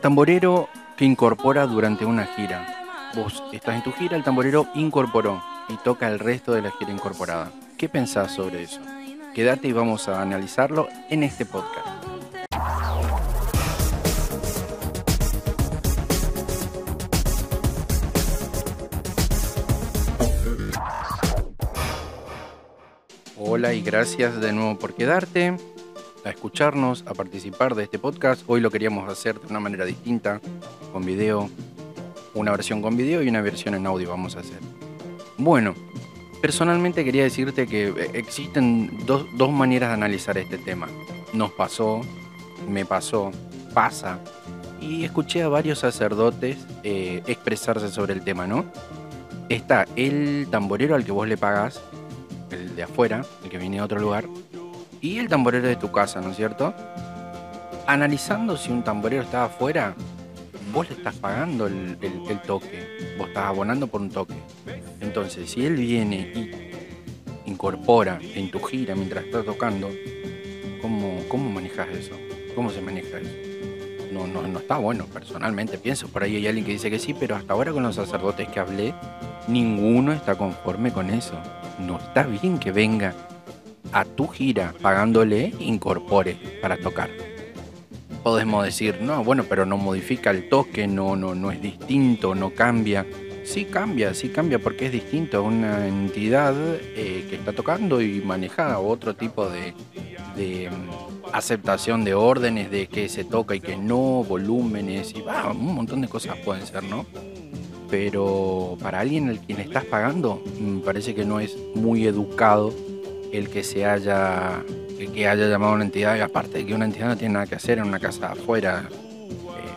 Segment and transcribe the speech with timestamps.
[0.00, 2.64] Tamborero que incorpora durante una gira.
[3.16, 6.92] Vos estás en tu gira, el tamborero incorporó y toca el resto de la gira
[6.92, 7.50] incorporada.
[7.76, 8.80] ¿Qué pensás sobre eso?
[9.34, 11.88] Quédate y vamos a analizarlo en este podcast.
[23.36, 25.56] Hola y gracias de nuevo por quedarte,
[26.24, 28.42] a escucharnos, a participar de este podcast.
[28.46, 30.40] Hoy lo queríamos hacer de una manera distinta,
[30.92, 31.48] con video,
[32.34, 34.58] una versión con video y una versión en audio vamos a hacer.
[35.36, 35.74] Bueno,
[36.40, 40.88] personalmente quería decirte que existen dos, dos maneras de analizar este tema.
[41.32, 42.00] Nos pasó,
[42.68, 43.30] me pasó,
[43.74, 44.18] pasa.
[44.80, 48.64] Y escuché a varios sacerdotes eh, expresarse sobre el tema, ¿no?
[49.48, 51.80] Está el tamborero al que vos le pagás,
[52.50, 54.24] el de afuera, el que viene de otro lugar,
[55.00, 56.74] y el tamborero de tu casa, ¿no es cierto?
[57.86, 59.94] Analizando si un tamborero está afuera,
[60.72, 64.34] vos le estás pagando el, el- el toque, vos estás abonando por un toque.
[65.00, 69.88] Entonces, si él viene y incorpora en tu gira mientras estás tocando,
[70.82, 72.12] ¿cómo, cómo manejas eso?
[72.54, 73.30] ¿Cómo se maneja eso?
[74.12, 76.08] No, no, no está bueno, personalmente pienso.
[76.08, 78.58] Por ahí hay alguien que dice que sí, pero hasta ahora con los sacerdotes que
[78.60, 78.94] hablé,
[79.46, 81.34] ninguno está conforme con eso.
[81.78, 83.14] No está bien que venga
[83.92, 87.10] a tu gira pagándole, incorpore para tocar.
[88.22, 92.50] Podemos decir, no, bueno, pero no modifica el toque, no, no, no es distinto, no
[92.50, 93.06] cambia.
[93.44, 98.20] Sí cambia, sí cambia porque es distinto a una entidad eh, que está tocando y
[98.20, 99.72] maneja otro tipo de,
[100.68, 106.02] mm, aceptación de órdenes, de que se toca y que no, volúmenes y un montón
[106.02, 107.06] de cosas pueden ser, ¿no?
[107.90, 112.74] Pero para alguien al quien estás pagando, me parece que no es muy educado
[113.32, 114.62] el que se haya,
[115.14, 117.54] que haya llamado a una entidad, y aparte que una entidad no tiene nada que
[117.54, 118.88] hacer en una casa afuera,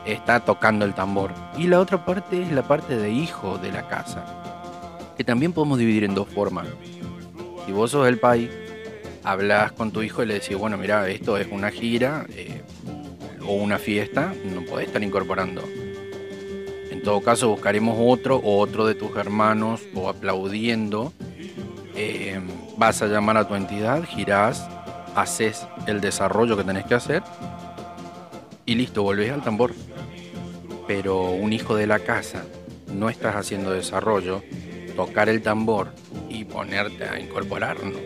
[0.06, 1.32] eh, está tocando el tambor.
[1.58, 4.26] Y la otra parte es la parte de hijo de la casa,
[5.18, 6.68] que también podemos dividir en dos formas.
[7.66, 8.50] Si vos sos el pai,
[9.24, 12.62] hablas con tu hijo y le decís, bueno, mira, esto es una gira eh,
[13.46, 15.64] o una fiesta, no podés estar incorporando.
[16.90, 21.14] En todo caso, buscaremos otro o otro de tus hermanos o aplaudiendo.
[21.96, 22.40] Eh,
[22.78, 24.68] vas a llamar a tu entidad, girás,
[25.16, 27.24] haces el desarrollo que tenés que hacer
[28.66, 29.74] y listo, volvés al tambor.
[30.88, 32.44] Pero un hijo de la casa,
[32.94, 34.44] no estás haciendo desarrollo,
[34.96, 35.94] tocar el tambor
[36.30, 38.00] y ponerte a incorporar, ¿no?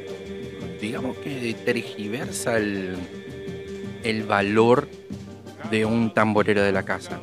[0.85, 2.95] digamos que tergiversa el,
[4.03, 4.87] el valor
[5.71, 7.19] de un tamborero de la casa.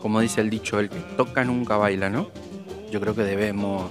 [0.00, 2.30] Como dice el dicho, el que toca nunca baila, ¿no?
[2.90, 3.90] Yo creo que debemos...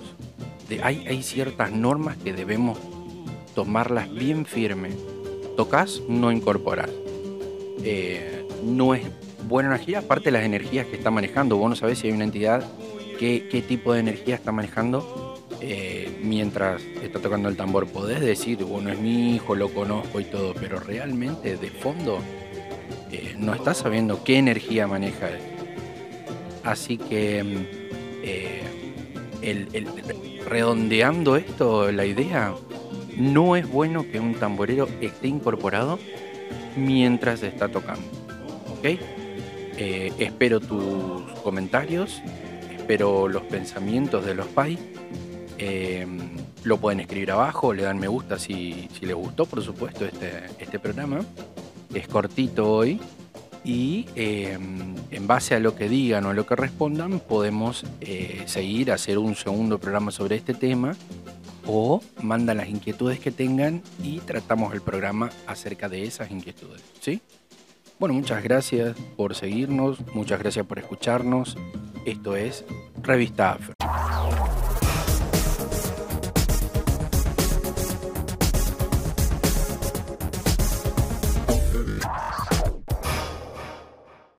[0.78, 2.78] de- hay, ciertas normas que debemos
[3.56, 4.89] tomarlas bien firme.
[5.56, 6.89] Tocas, no incorporas.
[7.84, 9.03] Eh, no es
[9.47, 11.57] buena energía, aparte de las energías que está manejando.
[11.57, 12.63] Vos no sabés si hay una entidad,
[13.19, 17.88] qué, tipo de energía está manejando eh, mientras está tocando el tambor.
[17.88, 22.19] Podés decir, bueno, es mi hijo, lo conozco y todo, pero realmente de fondo
[23.11, 25.40] eh, no estás sabiendo qué energía maneja él.
[26.63, 27.84] Así que, mm,
[30.46, 32.54] redondeando esto, la idea,
[33.18, 36.00] no es bueno que un tamborero esté incorporado
[36.76, 38.06] mientras está tocando.
[38.72, 39.00] ¿Ok?
[39.78, 42.22] Eh, espero tus comentarios,
[42.76, 44.80] espero los pensamientos de los pais.
[45.58, 46.06] Eh,
[46.64, 50.44] lo pueden escribir abajo, le dan me gusta si, si les gustó, por supuesto, este,
[50.59, 51.22] este programa.
[51.94, 53.00] Es cortito hoy.
[53.63, 54.57] Y eh,
[55.12, 59.18] en base a lo que digan o a lo que respondan, podemos eh, seguir, hacer
[59.18, 60.96] un segundo programa sobre este tema
[61.66, 66.81] o mandan las inquietudes que tengan y tratamos el programa acerca de esas inquietudes.
[67.00, 67.22] ¿Sí?
[68.00, 71.57] Bueno, muchas gracias por seguirnos, muchas gracias por escucharnos.
[72.06, 72.66] Esto es
[73.02, 73.83] Revista AFR.